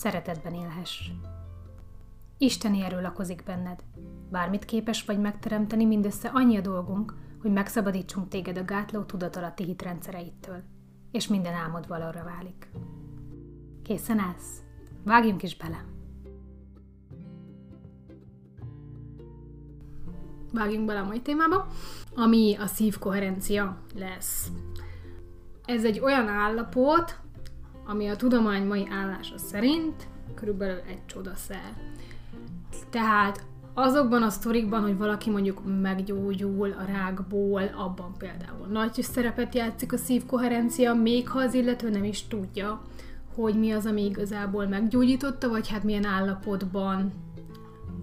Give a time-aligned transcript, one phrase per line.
[0.00, 1.10] szeretetben élhess.
[2.38, 3.84] Isteni erő lakozik benned.
[4.30, 10.62] Bármit képes vagy megteremteni, mindössze annyi a dolgunk, hogy megszabadítsunk téged a gátló tudatalatti hitrendszereittől,
[11.10, 12.70] és minden álmod valóra válik.
[13.82, 14.62] Készen állsz?
[15.04, 15.84] Vágjunk is bele!
[20.52, 21.66] Vágjunk bele a mai témába,
[22.14, 24.50] ami a szívkoherencia lesz.
[25.64, 27.20] Ez egy olyan állapot,
[27.90, 31.72] ami a tudomány mai állása szerint körülbelül egy csodaszer.
[32.90, 39.92] Tehát azokban a sztorikban, hogy valaki mondjuk meggyógyul a rákból, abban például nagy szerepet játszik
[39.92, 42.82] a szívkoherencia, még ha az illető nem is tudja,
[43.34, 47.12] hogy mi az, ami igazából meggyógyította, vagy hát milyen állapotban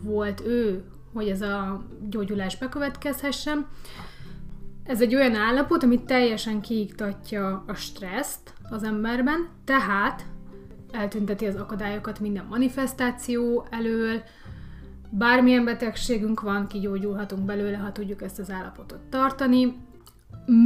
[0.04, 3.68] volt ő, hogy ez a gyógyulás bekövetkezhessen.
[4.88, 10.26] Ez egy olyan állapot, ami teljesen kiiktatja a stresszt az emberben, tehát
[10.92, 14.22] eltünteti az akadályokat minden manifestáció elől,
[15.10, 19.76] bármilyen betegségünk van, kigyógyulhatunk belőle, ha tudjuk ezt az állapotot tartani.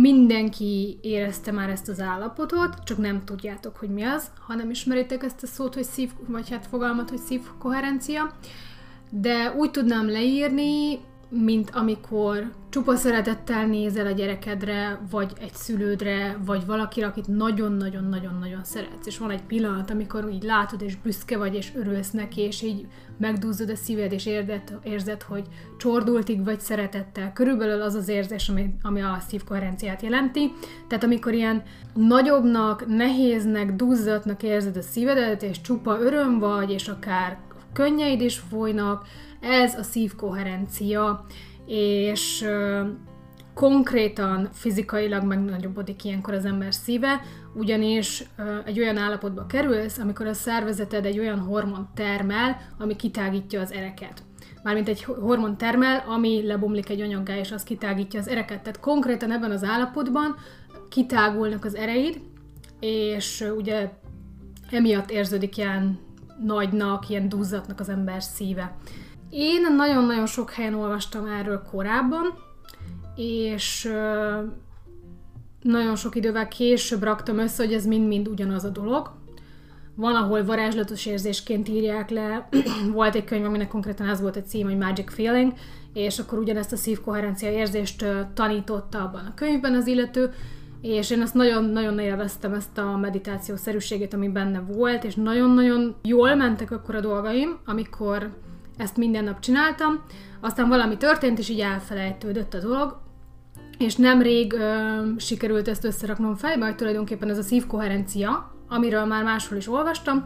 [0.02, 5.24] Mindenki érezte már ezt az állapotot, csak nem tudjátok, hogy mi az, ha nem ismeritek
[5.24, 8.34] ezt a szót, hogy szív, vagy hát fogalmat, hogy szívkoherencia.
[9.10, 11.00] De úgy tudnám leírni,
[11.31, 19.06] mint amikor csupa szeretettel nézel a gyerekedre, vagy egy szülődre, vagy valakire, akit nagyon-nagyon-nagyon-nagyon szeretsz.
[19.06, 22.88] És van egy pillanat, amikor így látod, és büszke vagy, és örülsz neki, és így
[23.18, 25.47] megduzzad a szíved, és érzed, érzed hogy
[25.78, 27.34] csordultig vagy szeretettel.
[27.34, 30.52] Körülbelül az az érzés, ami, ami a szívkoherenciát jelenti.
[30.88, 31.63] Tehát amikor ilyen
[31.94, 37.40] nagyobbnak, nehéznek, duzzatnak érzed a szívedet, és csupa öröm vagy, és akár
[37.74, 39.08] könnyeid is folynak,
[39.40, 41.26] ez a szívkoherencia,
[41.66, 42.46] és
[43.54, 47.22] konkrétan fizikailag megnagyobbodik ilyenkor az ember szíve,
[47.54, 48.24] ugyanis
[48.66, 54.24] egy olyan állapotba kerülsz, amikor a szervezeted egy olyan hormon termel, ami kitágítja az ereket.
[54.64, 58.62] Mármint egy hormon termel, ami lebomlik egy anyaggá, és az kitágítja az ereket.
[58.62, 60.36] Tehát konkrétan ebben az állapotban
[60.90, 62.22] kitágulnak az ereid,
[62.80, 63.90] és ugye
[64.70, 66.00] emiatt érződik ilyen
[66.44, 68.75] nagynak, ilyen duzzatnak az ember szíve.
[69.29, 72.34] Én nagyon-nagyon sok helyen olvastam erről korábban,
[73.16, 73.94] és
[75.62, 79.12] nagyon sok idővel később raktam össze, hogy ez mind-mind ugyanaz a dolog.
[79.96, 82.50] Van, ahol varázslatos érzésként írják le,
[82.94, 85.53] volt egy könyv, aminek konkrétan ez volt a cím, hogy Magic Feeling,
[85.94, 90.34] és akkor ugyanezt a szívkoherencia érzést tanította abban a könyvben az illető,
[90.81, 96.36] és én ezt nagyon-nagyon élveztem, ezt a meditáció szerűségét, ami benne volt, és nagyon-nagyon jól
[96.36, 98.30] mentek akkor a dolgaim, amikor
[98.78, 100.02] ezt minden nap csináltam,
[100.40, 103.00] aztán valami történt, és így elfelejtődött a dolog,
[103.78, 109.58] és nemrég ö, sikerült ezt összeraknom fejbe, hogy tulajdonképpen ez a szívkoherencia, amiről már máshol
[109.58, 110.25] is olvastam,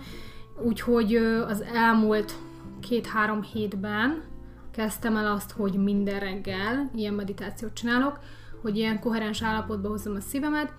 [0.64, 2.34] úgyhogy ö, az elmúlt
[2.82, 4.24] két-három hétben
[4.72, 8.20] kezdtem el azt, hogy minden reggel ilyen meditációt csinálok,
[8.66, 10.74] hogy ilyen koherens állapotba hozzam a szívemet.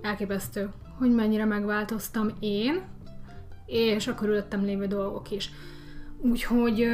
[0.00, 2.82] Elképesztő, hogy mennyire megváltoztam én,
[3.66, 5.50] és a körülöttem lévő dolgok is.
[6.18, 6.88] Úgyhogy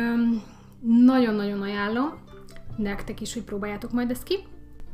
[1.05, 2.13] nagyon-nagyon ajánlom
[2.77, 4.39] nektek is, hogy próbáljátok majd ezt ki.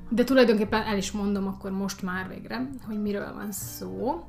[0.09, 4.25] De tulajdonképpen el is mondom akkor most már végre, hogy miről van szó.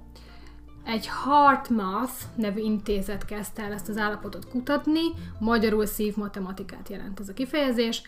[0.83, 5.01] Egy HeartMath nevű intézet kezdte el ezt az állapotot kutatni,
[5.39, 8.01] magyarul szív matematikát jelent ez a kifejezés.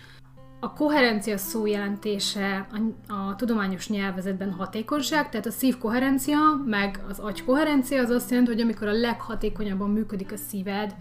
[0.63, 2.67] A koherencia szó jelentése
[3.07, 8.29] a, a tudományos nyelvezetben hatékonyság, tehát a szív koherencia, meg az agy koherencia az azt
[8.29, 10.95] jelenti, hogy amikor a leghatékonyabban működik a szíved,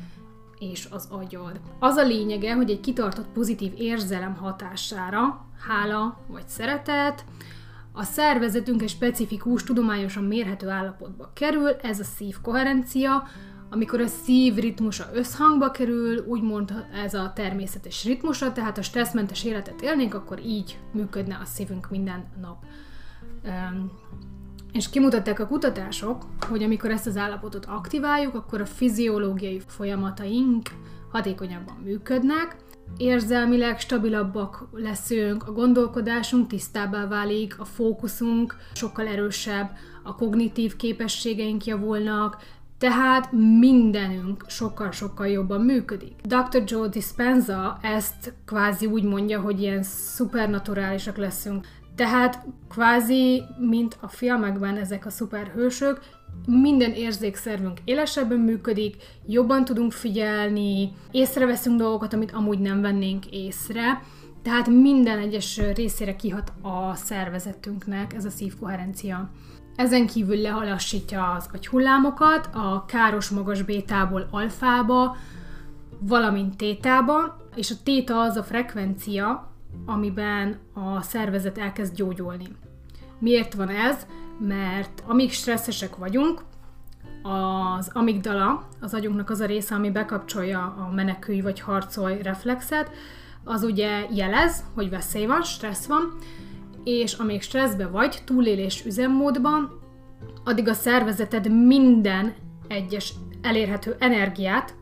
[0.58, 1.60] és az agyad.
[1.78, 7.24] Az a lényege, hogy egy kitartott pozitív érzelem hatására, hála vagy szeretet,
[7.92, 13.22] a szervezetünk egy specifikus, tudományosan mérhető állapotba kerül, ez a szívkoherencia,
[13.70, 19.82] amikor a szív ritmusa összhangba kerül, úgymond ez a természetes ritmusa, tehát a stresszmentes életet
[19.82, 22.64] élnénk, akkor így működne a szívünk minden nap.
[24.72, 30.68] És kimutatták a kutatások, hogy amikor ezt az állapotot aktiváljuk, akkor a fiziológiai folyamataink
[31.10, 32.56] hatékonyabban működnek,
[32.96, 39.70] érzelmileg stabilabbak leszünk, a gondolkodásunk tisztábbá válik, a fókuszunk sokkal erősebb,
[40.02, 42.36] a kognitív képességeink javulnak,
[42.80, 46.14] tehát mindenünk sokkal-sokkal jobban működik.
[46.22, 46.62] Dr.
[46.66, 51.66] Joe Dispenza ezt kvázi úgy mondja, hogy ilyen szupernaturálisak leszünk.
[51.94, 56.00] Tehát kvázi, mint a filmekben ezek a szuperhősök,
[56.46, 58.96] minden érzékszervünk élesebben működik,
[59.26, 64.02] jobban tudunk figyelni, észreveszünk dolgokat, amit amúgy nem vennénk észre,
[64.42, 69.30] tehát minden egyes részére kihat a szervezetünknek ez a szívkoherencia.
[69.80, 75.16] Ezen kívül lehalassítja az agyhullámokat a káros magas bétából alfába,
[75.98, 79.52] valamint tétába, és a téta az a frekvencia,
[79.86, 82.46] amiben a szervezet elkezd gyógyulni.
[83.18, 84.06] Miért van ez?
[84.38, 86.42] Mert amíg stresszesek vagyunk,
[87.22, 92.90] az amigdala, az agyunknak az a része, ami bekapcsolja a menekülj vagy harcolj reflexet,
[93.44, 96.18] az ugye jelez, hogy veszély van, stressz van,
[96.84, 99.80] és amíg stresszbe vagy, túlélés üzemmódban,
[100.44, 102.34] addig a szervezeted minden
[102.68, 104.74] egyes elérhető energiát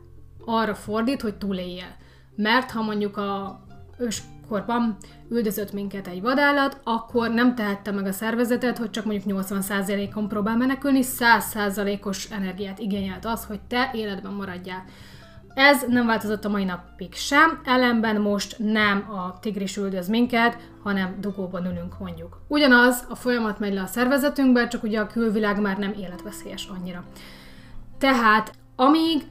[0.45, 1.95] arra fordít, hogy túléljél.
[2.35, 3.61] Mert ha mondjuk a
[3.97, 4.97] őskorban
[5.29, 10.57] üldözött minket egy vadállat, akkor nem tehette meg a szervezetet, hogy csak mondjuk 80%-on próbál
[10.57, 14.83] menekülni, 100%-os energiát igényelt az, hogy te életben maradjál.
[15.53, 21.15] Ez nem változott a mai napig sem, ellenben most nem a tigris üldöz minket, hanem
[21.19, 22.41] dugóban ülünk mondjuk.
[22.47, 27.03] Ugyanaz, a folyamat megy le a szervezetünkbe, csak ugye a külvilág már nem életveszélyes annyira.
[27.97, 29.23] Tehát amíg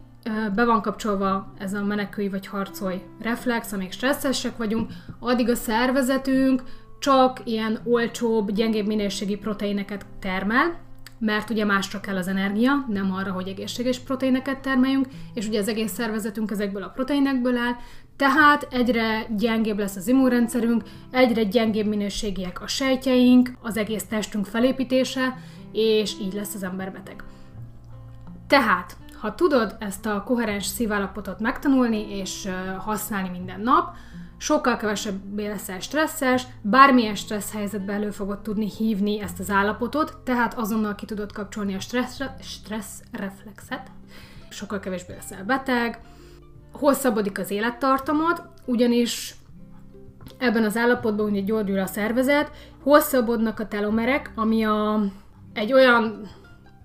[0.55, 6.63] be van kapcsolva ez a menekülj vagy harcolj reflex, amíg stresszesek vagyunk, addig a szervezetünk
[6.99, 10.79] csak ilyen olcsóbb, gyengébb minőségi proteineket termel,
[11.19, 15.69] mert ugye másra kell az energia, nem arra, hogy egészséges proteineket termeljünk, és ugye az
[15.69, 17.77] egész szervezetünk ezekből a proteinekből áll,
[18.17, 25.37] tehát egyre gyengébb lesz az immunrendszerünk, egyre gyengébb minőségiek a sejtjeink, az egész testünk felépítése,
[25.73, 27.25] és így lesz az ember beteg.
[28.47, 32.49] Tehát, ha tudod ezt a koherens szívállapotot megtanulni és
[32.79, 33.97] használni minden nap,
[34.39, 40.55] sokkal kevesebbé leszel stresszes, bármilyen stressz helyzetben elő fogod tudni hívni ezt az állapotot, tehát
[40.55, 43.91] azonnal ki tudod kapcsolni a stressz, stressz reflexet,
[44.49, 46.01] sokkal kevésbé leszel beteg,
[46.73, 49.35] hosszabbodik az élettartamod, ugyanis
[50.39, 52.51] ebben az állapotban ugye gyógyul a szervezet,
[52.83, 55.01] hosszabbodnak a telomerek, ami a,
[55.53, 56.29] egy olyan,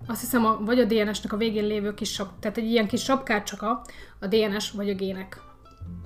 [0.06, 3.02] azt hiszem, a, vagy a DNS-nek a végén lévő kis sap, tehát egy ilyen kis
[3.02, 3.84] sapkácsaka
[4.20, 5.43] a DNS vagy a gének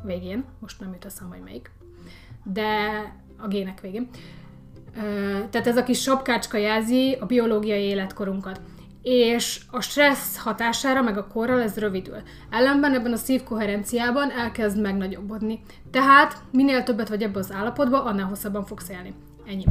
[0.03, 1.71] végén, most nem jut eszembe, hogy melyik,
[2.45, 2.67] de
[3.37, 4.09] a gének végén.
[5.51, 8.61] Tehát ez a kis sapkácska jelzi a biológiai életkorunkat
[9.03, 12.17] és a stressz hatására, meg a korral ez rövidül.
[12.51, 15.61] Ellenben ebben a szívkoherenciában elkezd megnagyobbodni.
[15.91, 19.15] Tehát minél többet vagy ebben az állapotban, annál hosszabban fogsz élni.
[19.47, 19.65] Ennyi.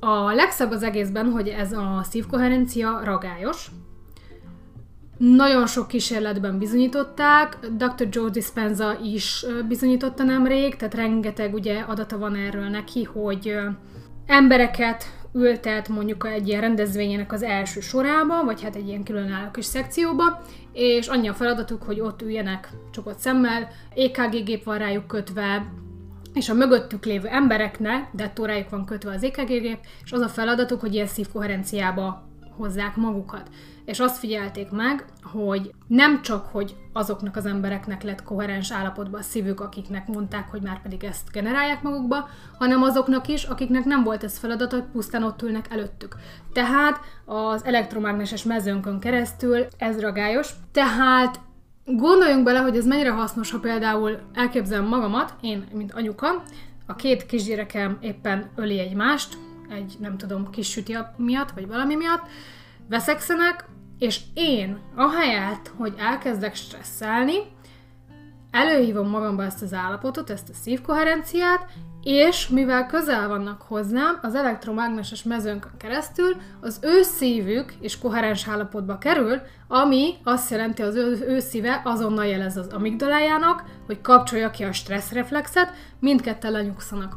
[0.00, 3.70] A legszebb az egészben, hogy ez a szívkoherencia ragályos,
[5.30, 8.08] nagyon sok kísérletben bizonyították, Dr.
[8.10, 13.56] Joe Dispenza is bizonyította nemrég, tehát rengeteg ugye adata van erről neki, hogy
[14.26, 19.64] embereket ültet mondjuk egy ilyen rendezvényének az első sorába, vagy hát egy ilyen különálló kis
[19.64, 25.66] szekcióba, és annyi a feladatuk, hogy ott üljenek csukott szemmel, EKG gép van rájuk kötve,
[26.34, 30.80] és a mögöttük lévő embereknek dettórájuk van kötve az EKG gép, és az a feladatuk,
[30.80, 32.30] hogy ilyen szívkoherenciába
[32.62, 33.50] hozzák magukat
[33.84, 39.22] és azt figyelték meg, hogy nem csak, hogy azoknak az embereknek lett koherens állapotban a
[39.22, 42.28] szívük, akiknek mondták, hogy már pedig ezt generálják magukba,
[42.58, 46.16] hanem azoknak is, akiknek nem volt ez feladat, hogy pusztán ott ülnek előttük.
[46.52, 50.50] Tehát az elektromágneses mezőnkön keresztül ez ragályos.
[50.72, 51.40] Tehát
[51.84, 56.42] gondoljunk bele, hogy ez mennyire hasznos, ha például elképzelem magamat, én, mint anyuka,
[56.86, 59.36] a két kisgyerekem éppen öli egymást,
[59.72, 62.26] egy, nem tudom, kis süti miatt, vagy valami miatt,
[62.88, 63.64] veszekszenek,
[63.98, 67.36] és én, ahelyett, hogy elkezdek stresszelni,
[68.50, 71.66] előhívom magamba ezt az állapotot, ezt a szívkoherenciát,
[72.02, 78.98] és mivel közel vannak hozzám, az elektromágneses mezőnkön keresztül az ő szívük és koherens állapotba
[78.98, 84.64] kerül, ami azt jelenti, az ő, ő szíve azonnal jelez az amigdalájának, hogy kapcsolja ki
[84.64, 87.16] a stresszreflexet, mindketten lenyugszanak.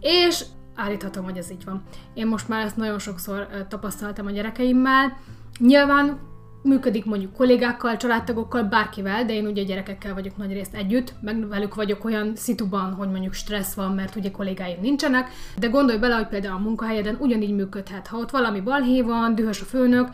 [0.00, 0.44] És
[0.74, 1.82] állíthatom, hogy ez így van.
[2.14, 5.16] Én most már ezt nagyon sokszor tapasztaltam a gyerekeimmel,
[5.58, 6.18] Nyilván
[6.62, 11.74] működik mondjuk kollégákkal, családtagokkal, bárkivel, de én ugye gyerekekkel vagyok nagy részt együtt, meg velük
[11.74, 15.28] vagyok olyan szituban, hogy mondjuk stressz van, mert ugye kollégáim nincsenek,
[15.58, 18.06] de gondolj bele, hogy például a munkahelyeden ugyanígy működhet.
[18.06, 20.08] Ha ott valami balhé van, dühös a főnök,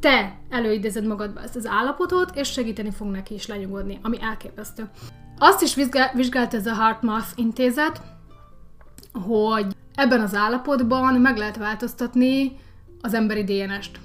[0.00, 4.88] te előidézed magadba ezt az állapotot, és segíteni fog neki is lenyugodni, ami elképesztő.
[5.38, 5.74] Azt is
[6.14, 8.02] vizsgált ez a HeartMath intézet,
[9.12, 12.58] hogy ebben az állapotban meg lehet változtatni
[13.00, 13.98] az emberi DNS-t.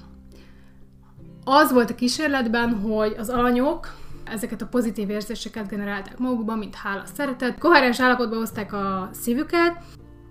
[1.44, 3.94] Az volt a kísérletben, hogy az alanyok
[4.24, 7.58] ezeket a pozitív érzéseket generálták magukban, mint hála, szeretet.
[7.58, 9.76] Koherens állapotba hozták a szívüket,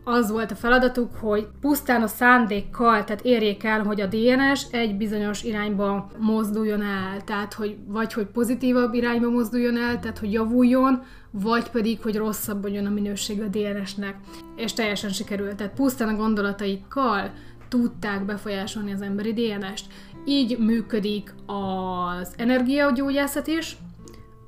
[0.04, 4.98] az volt a feladatuk, hogy pusztán a szándékkal, tehát érjék el, hogy a DNS egy
[4.98, 11.04] bizonyos irányba mozduljon el, tehát hogy vagy hogy pozitívabb irányba mozduljon el, tehát hogy javuljon,
[11.32, 14.16] vagy pedig, hogy rosszabbodjon a minőség a DNS-nek.
[14.56, 15.56] És teljesen sikerült.
[15.56, 17.32] Tehát pusztán a gondolataikkal
[17.68, 19.86] tudták befolyásolni az emberi DNS-t.
[20.26, 23.78] Így működik az energiagyógyászat is,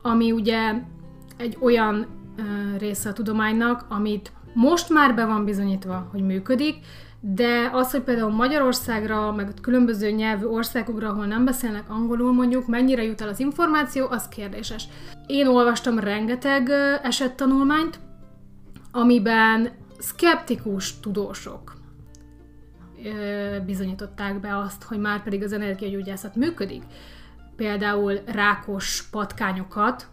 [0.02, 0.74] ami ugye
[1.38, 2.08] egy olyan
[2.78, 6.76] része a tudománynak, amit most már be van bizonyítva, hogy működik,
[7.20, 13.04] de az, hogy például Magyarországra, meg különböző nyelvű országokra, ahol nem beszélnek angolul mondjuk, mennyire
[13.04, 14.88] jut el az információ, az kérdéses.
[15.28, 16.70] Én olvastam rengeteg
[17.04, 18.00] esettanulmányt,
[18.92, 19.70] amiben
[20.00, 21.74] szkeptikus tudósok
[23.66, 26.84] bizonyították be azt, hogy már pedig az energiagyógyászat működik.
[27.56, 30.08] Például rákos patkányokat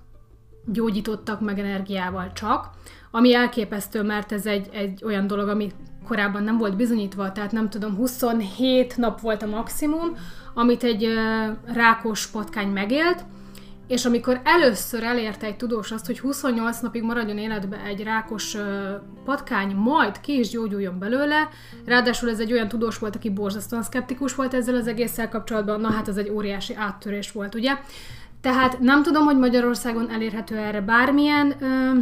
[0.65, 2.71] gyógyítottak meg energiával csak,
[3.11, 5.73] ami elképesztő, mert ez egy, egy olyan dolog, ami
[6.07, 10.17] korábban nem volt bizonyítva, tehát nem tudom, 27 nap volt a maximum,
[10.55, 11.09] amit egy
[11.67, 13.25] rákos patkány megélt,
[13.91, 18.57] és amikor először elérte egy tudós azt, hogy 28 napig maradjon életbe egy rákos
[19.25, 21.49] patkány, majd ki is gyógyuljon belőle,
[21.85, 25.91] ráadásul ez egy olyan tudós volt, aki borzasztóan szkeptikus volt ezzel az egésszel kapcsolatban, na
[25.91, 27.79] hát ez egy óriási áttörés volt, ugye?
[28.41, 31.99] Tehát nem tudom, hogy Magyarországon elérhető erre bármilyen ö,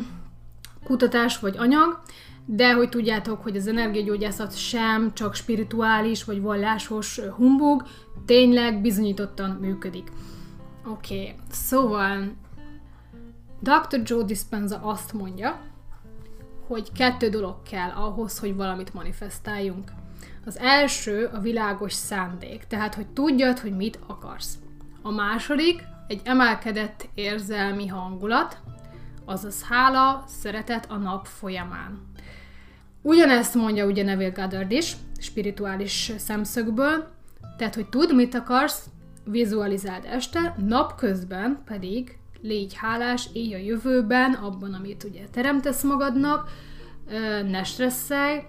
[0.85, 2.00] kutatás vagy anyag,
[2.45, 7.83] de hogy tudjátok, hogy az energiagyógyászat sem csak spirituális vagy vallásos humbug,
[8.26, 10.12] tényleg bizonyítottan működik.
[10.87, 11.35] Oké, okay.
[11.50, 12.33] szóval
[13.61, 14.00] Dr.
[14.04, 15.61] Joe Dispenza azt mondja,
[16.66, 19.92] hogy kettő dolog kell ahhoz, hogy valamit manifestáljunk.
[20.47, 24.59] Az első a világos szándék, tehát hogy tudjad, hogy mit akarsz.
[25.02, 28.59] A második egy emelkedett érzelmi hangulat,
[29.25, 32.00] azaz hála, szeretet a nap folyamán.
[33.03, 37.09] Ugyanezt mondja ugye Neville Goddard is, spirituális szemszögből,
[37.57, 38.87] tehát, hogy tudd, mit akarsz,
[39.25, 46.50] vizualizáld este, napközben pedig légy hálás, élj a jövőben, abban, amit ugye teremtesz magadnak,
[47.50, 48.41] ne stresszelj,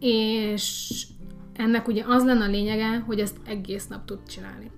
[0.00, 1.06] és
[1.56, 4.70] ennek ugye az lenne a lényege, hogy ezt egész nap tud csinálni.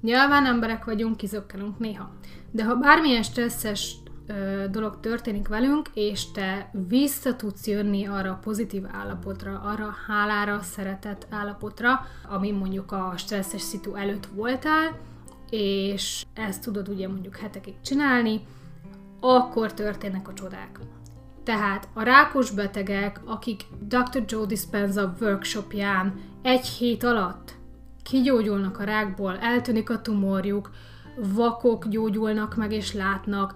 [0.00, 2.10] Nyilván emberek vagyunk, kizökkenünk néha.
[2.50, 8.38] De ha bármilyen stresszes ö, dolog történik velünk, és te vissza tudsz jönni arra a
[8.42, 14.98] pozitív állapotra, arra a hálára, szeretett állapotra, ami mondjuk a stresszes szitu előtt voltál,
[15.50, 18.40] és ezt tudod ugye mondjuk hetekig csinálni,
[19.20, 20.78] akkor történnek a csodák.
[21.44, 24.24] Tehát a rákos betegek, akik Dr.
[24.26, 27.58] Joe Dispenza workshopján egy hét alatt
[28.10, 30.70] kigyógyulnak a rákból, eltűnik a tumorjuk,
[31.16, 33.54] vakok gyógyulnak meg és látnak,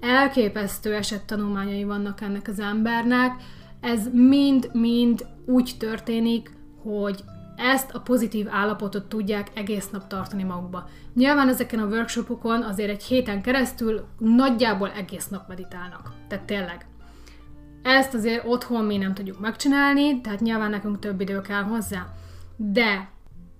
[0.00, 3.42] elképesztő esettanulmányai vannak ennek az embernek,
[3.80, 6.50] ez mind-mind úgy történik,
[6.82, 7.24] hogy
[7.56, 10.88] ezt a pozitív állapotot tudják egész nap tartani magukba.
[11.14, 16.12] Nyilván ezeken a workshopokon azért egy héten keresztül nagyjából egész nap meditálnak.
[16.28, 16.86] Tehát tényleg.
[17.82, 22.06] Ezt azért otthon mi nem tudjuk megcsinálni, tehát nyilván nekünk több idő kell hozzá.
[22.56, 23.14] De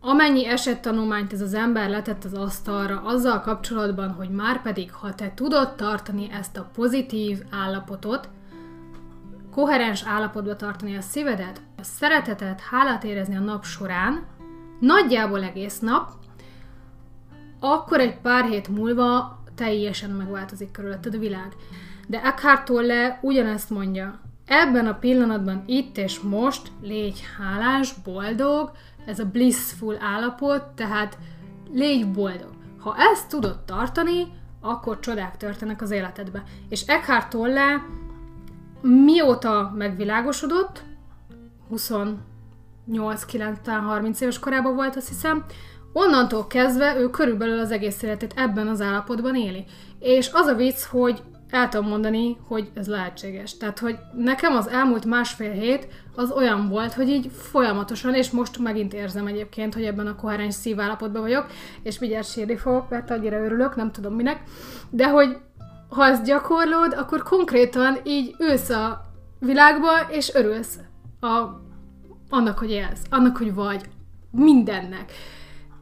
[0.08, 5.32] Amennyi esettanulmányt ez az ember letett az asztalra azzal kapcsolatban, hogy már pedig, ha te
[5.34, 8.28] tudod tartani ezt a pozitív állapotot,
[9.52, 14.26] koherens állapotba tartani a szívedet, a szeretetet, hálát érezni a nap során,
[14.80, 16.10] nagyjából egész nap,
[17.60, 21.52] akkor egy pár hét múlva teljesen megváltozik körülötted a világ.
[22.06, 28.72] De Eckhart Tolle ugyanezt mondja, ebben a pillanatban, itt és most légy hálás, boldog,
[29.06, 31.18] ez a blissful állapot, tehát
[31.72, 32.50] légy boldog.
[32.78, 34.26] Ha ezt tudod tartani,
[34.60, 36.42] akkor csodák történnek az életedbe.
[36.68, 37.82] És Eckhart Tolle
[38.80, 40.82] mióta megvilágosodott,
[41.72, 45.44] 28-9-30 éves korában volt, azt hiszem,
[45.92, 49.64] onnantól kezdve ő körülbelül az egész életét ebben az állapotban éli.
[49.98, 53.56] És az a vicc, hogy el tudom mondani, hogy ez lehetséges.
[53.56, 58.58] Tehát, hogy nekem az elmúlt másfél hét az olyan volt, hogy így folyamatosan, és most
[58.58, 61.46] megint érzem egyébként, hogy ebben a koherens szívállapotban vagyok,
[61.82, 64.42] és mindjárt sírni fogok, mert annyira örülök, nem tudom minek,
[64.90, 65.36] de hogy
[65.88, 69.04] ha ezt gyakorlod, akkor konkrétan így ülsz a
[69.38, 70.78] világba, és örülsz
[71.20, 71.44] a,
[72.28, 73.88] annak, hogy élsz, annak, hogy vagy,
[74.30, 75.12] mindennek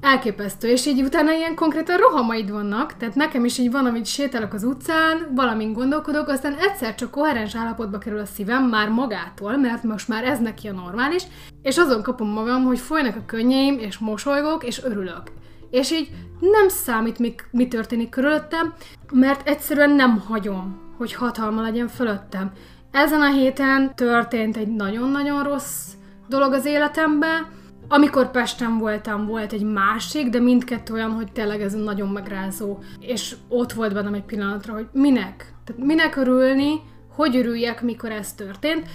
[0.04, 4.52] elképesztő, és így utána ilyen konkrétan rohamaid vannak, tehát nekem is így van, amit sétálok
[4.52, 9.82] az utcán, valamin gondolkodok, aztán egyszer csak koherens állapotba kerül a szívem már magától, mert
[9.82, 11.23] most már ez neki a normális,
[11.62, 15.23] és azon kapom magam, hogy folynak a könnyeim, és mosolygok, és örülök.
[15.70, 16.08] És így
[16.40, 18.73] nem számít, mi, mi történik körülöttem,
[19.12, 22.52] mert egyszerűen nem hagyom, hogy hatalma legyen fölöttem.
[22.90, 25.87] Ezen a héten történt egy nagyon-nagyon rossz
[26.28, 27.46] dolog az életemben,
[27.88, 32.79] amikor Pesten voltam, volt egy másik, de mindkettő olyan, hogy tényleg ez nagyon megrázó.
[33.00, 35.55] És ott volt bennem egy pillanatra, hogy minek?
[35.64, 36.81] Tehát minek örülni,
[37.14, 38.88] hogy örüljek, mikor ez történt.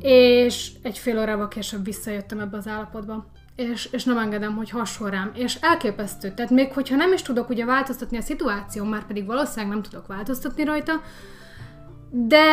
[0.00, 3.26] És egy fél órával később visszajöttem ebbe az állapotba.
[3.56, 5.30] És, és nem engedem, hogy hasonl rám.
[5.34, 6.32] És elképesztő.
[6.34, 10.06] Tehát még hogyha nem is tudok ugye változtatni a szituáció, már pedig valószínűleg nem tudok
[10.06, 10.92] változtatni rajta,
[12.10, 12.46] de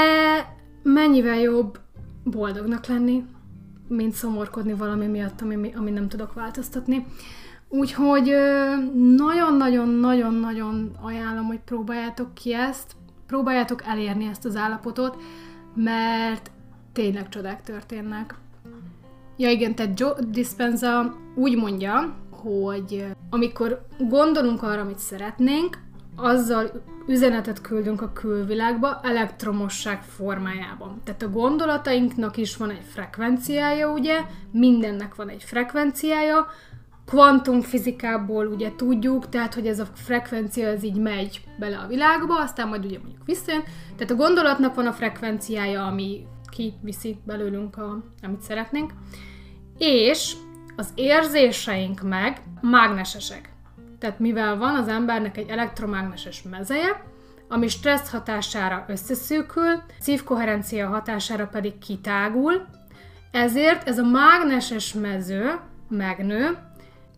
[0.84, 1.79] mennyivel jobb
[2.24, 3.24] boldognak lenni,
[3.87, 7.05] mint szomorkodni valami miatt, ami, ami nem tudok változtatni.
[7.69, 8.35] Úgyhogy
[9.15, 12.95] nagyon-nagyon-nagyon-nagyon ajánlom, hogy próbáljátok ki ezt,
[13.27, 15.17] próbáljátok elérni ezt az állapotot,
[15.75, 16.51] mert
[16.93, 18.35] tényleg csodák történnek.
[19.37, 25.77] Ja igen, tehát Joe Dispenza úgy mondja, hogy amikor gondolunk arra, amit szeretnénk,
[26.15, 26.72] azzal
[27.07, 31.01] üzenetet küldünk a külvilágba elektromosság formájában.
[31.03, 36.48] Tehát a gondolatainknak is van egy frekvenciája, ugye, mindennek van egy frekvenciája,
[37.05, 42.67] kvantumfizikából ugye tudjuk, tehát hogy ez a frekvencia ez így megy bele a világba, aztán
[42.67, 43.63] majd ugye mondjuk visszajön.
[43.95, 48.93] Tehát a gondolatnak van a frekvenciája, ami kiviszi belőlünk, a, amit szeretnénk,
[49.77, 50.34] és
[50.75, 53.54] az érzéseink meg mágnesesek.
[53.99, 57.03] Tehát mivel van az embernek egy elektromágneses mezeje,
[57.48, 62.65] ami stressz hatására összeszűkül, szívkoherencia hatására pedig kitágul,
[63.31, 66.57] ezért ez a mágneses mező megnő,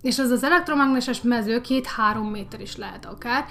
[0.01, 3.45] és ez az elektromágneses mező két-három méter is lehet akár.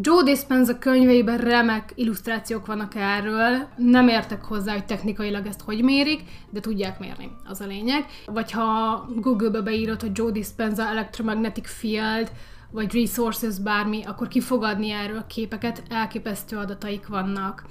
[0.00, 6.20] Joe Dispenza könyveiben remek illusztrációk vannak erről, nem értek hozzá, hogy technikailag ezt hogy mérik,
[6.50, 8.04] de tudják mérni, az a lényeg.
[8.26, 12.30] Vagy ha Google-be beírod, hogy Joe Dispenza Electromagnetic Field,
[12.74, 17.64] vagy resources, bármi, akkor kifogadni erről képeket, elképesztő adataik vannak.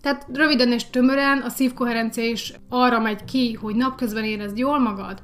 [0.00, 5.20] Tehát röviden és tömören a szívkoherencia is arra megy ki, hogy napközben érezd jól magad,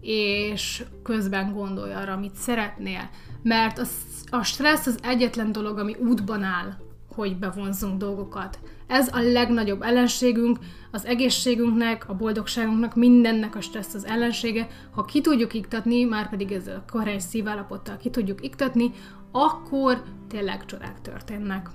[0.00, 3.10] és közben gondolj arra, amit szeretnél.
[3.42, 3.84] Mert a,
[4.30, 6.76] a stressz az egyetlen dolog, ami útban áll,
[7.16, 8.58] hogy bevonzunk dolgokat.
[8.86, 10.58] Ez a legnagyobb ellenségünk,
[10.90, 14.68] az egészségünknek, a boldogságunknak, mindennek a stressz az ellensége.
[14.90, 18.90] Ha ki tudjuk iktatni, már pedig ezzel a koherens szívállapottal ki tudjuk iktatni,
[19.30, 21.70] akkor tényleg csodák történnek.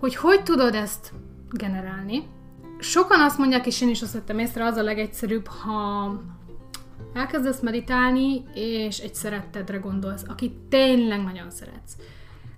[0.00, 1.12] Hogy hogy tudod ezt
[1.50, 2.22] generálni?
[2.78, 6.20] Sokan azt mondják, és én is azt vettem észre, az a legegyszerűbb, ha
[7.14, 11.96] elkezdesz meditálni, és egy szerettedre gondolsz, aki tényleg nagyon szeretsz.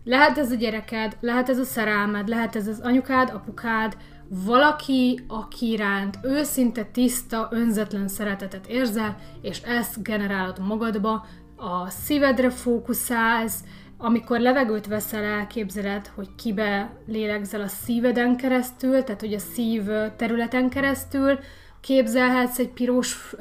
[0.08, 3.96] Lehet ez a gyereked, lehet ez a szerelmed, lehet ez az anyukád, apukád,
[4.28, 13.60] valaki, aki iránt őszinte, tiszta, önzetlen szeretetet érzel, és ezt generálod magadba, a szívedre fókuszálsz,
[13.98, 19.82] amikor levegőt veszel, elképzeled, hogy kibe lélegzel a szíveden keresztül, tehát hogy a szív
[20.16, 21.38] területen keresztül,
[21.80, 23.34] képzelhetsz egy piros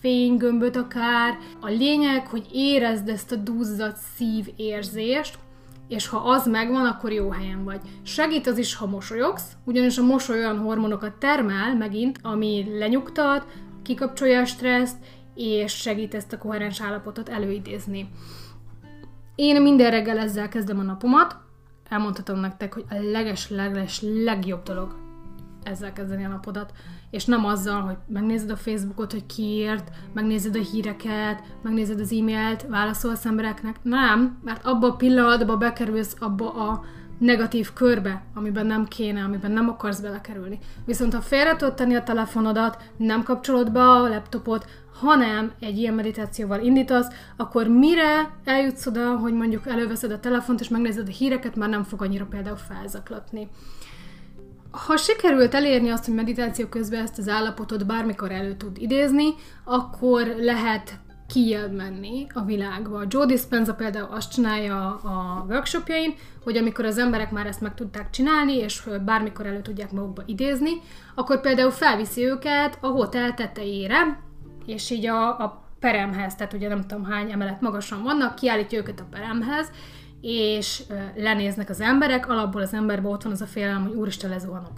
[0.00, 1.38] fénygömböt akár.
[1.60, 5.38] A lényeg, hogy érezd ezt a duzzadt szív érzést,
[5.88, 7.80] és ha az megvan, akkor jó helyen vagy.
[8.02, 13.46] Segít az is, ha mosolyogsz, ugyanis a mosoly olyan hormonokat termel megint, ami lenyugtat,
[13.82, 14.96] kikapcsolja a stresszt,
[15.34, 18.10] és segít ezt a koherens állapotot előidézni.
[19.34, 21.36] Én minden reggel ezzel kezdem a napomat,
[21.88, 25.07] elmondhatom nektek, hogy a leges-leges legjobb dolog
[25.68, 26.72] ezzel kezdeni a napodat
[27.10, 32.66] és nem azzal, hogy megnézed a Facebookot, hogy kiírt, megnézed a híreket, megnézed az e-mailt,
[32.68, 33.76] válaszolsz embereknek.
[33.82, 36.84] Nem, mert abba a pillanatban bekerülsz abba a
[37.18, 40.58] negatív körbe, amiben nem kéne, amiben nem akarsz belekerülni.
[40.84, 44.66] Viszont ha félre tudod tenni a telefonodat, nem kapcsolod be a laptopot,
[45.00, 50.68] hanem egy ilyen meditációval indítasz, akkor mire eljutsz oda, hogy mondjuk előveszed a telefont és
[50.68, 53.48] megnézed a híreket, már nem fog annyira például felzaklatni
[54.70, 60.26] ha sikerült elérni azt, hogy meditáció közben ezt az állapotot bármikor elő tud idézni, akkor
[60.38, 63.04] lehet kijebb menni a világba.
[63.08, 68.10] Joe Dispenza például azt csinálja a workshopjain, hogy amikor az emberek már ezt meg tudták
[68.10, 70.70] csinálni, és bármikor elő tudják magukba idézni,
[71.14, 74.20] akkor például felviszi őket a hotel tetejére,
[74.66, 79.00] és így a, a peremhez, tehát ugye nem tudom hány emelet magasan vannak, kiállítja őket
[79.00, 79.70] a peremhez,
[80.20, 80.82] és
[81.16, 84.72] lenéznek az emberek, alapból az emberben ott van az a félelem, hogy úristen lezuhanok.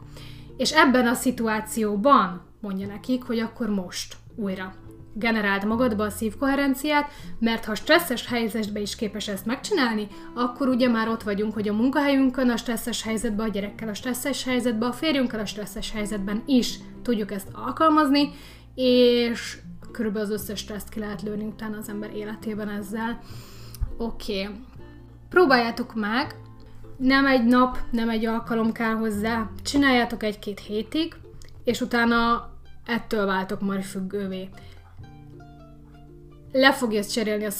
[0.57, 4.75] És ebben a szituációban mondja nekik, hogy akkor most újra
[5.15, 11.09] generáld magadba a szívkoherenciát, mert ha stresszes helyzetben is képes ezt megcsinálni, akkor ugye már
[11.09, 15.41] ott vagyunk, hogy a munkahelyünkön, a stresszes helyzetben, a gyerekkel a stresszes helyzetben, a férjünkkel
[15.41, 18.31] a stresszes helyzetben is tudjuk ezt alkalmazni,
[18.75, 19.59] és
[19.93, 23.21] körülbelül az összes stresszt ki lehet lőni utána az ember életében ezzel.
[23.97, 24.43] Oké.
[24.43, 24.55] Okay.
[25.31, 26.35] Próbáljátok meg,
[26.97, 31.15] nem egy nap, nem egy alkalom kell hozzá, csináljátok egy-két hétig,
[31.65, 32.51] és utána
[32.85, 34.49] ettől váltok majd függővé.
[36.53, 37.51] Le fogja cserélni a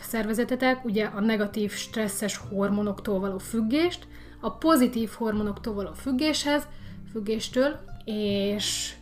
[0.00, 4.06] szervezetetek, ugye a negatív stresszes hormonoktól való függést,
[4.40, 6.62] a pozitív hormonoktól való függéshez,
[7.12, 8.94] függéstől, és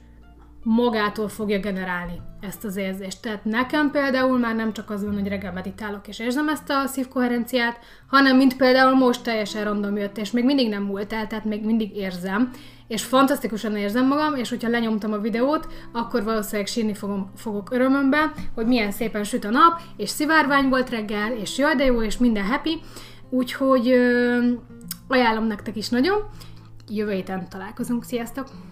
[0.63, 3.23] magától fogja generálni ezt az érzést.
[3.23, 6.87] Tehát nekem például már nem csak az van, hogy reggel meditálok és érzem ezt a
[6.87, 11.45] szívkoherenciát, hanem mint például most teljesen random jött, és még mindig nem múlt el, tehát
[11.45, 12.51] még mindig érzem,
[12.89, 18.33] és fantasztikusan érzem magam, és hogyha lenyomtam a videót, akkor valószínűleg sírni fogom, fogok örömömbe,
[18.55, 22.19] hogy milyen szépen süt a nap, és szivárvány volt reggel, és jaj de jó, és
[22.19, 22.81] minden happy,
[23.31, 24.39] úgyhogy ö,
[25.09, 26.19] ajánlom nektek is nagyon.
[26.89, 28.72] Jövő héten találkozunk, sziasztok!